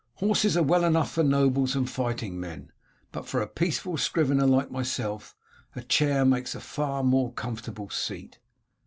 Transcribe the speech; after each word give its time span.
Horses 0.15 0.57
are 0.57 0.63
well 0.63 0.83
enough 0.83 1.11
for 1.11 1.21
nobles 1.21 1.75
and 1.75 1.87
fighting 1.87 2.39
men, 2.39 2.71
but 3.11 3.27
for 3.27 3.39
a 3.39 3.45
peaceful 3.47 3.97
scrivener 3.97 4.47
like 4.47 4.71
myself 4.71 5.35
a 5.75 5.83
chair 5.83 6.25
makes 6.25 6.55
a 6.55 6.59
far 6.59 7.03
more 7.03 7.31
comfortable 7.33 7.91
seat." 7.91 8.39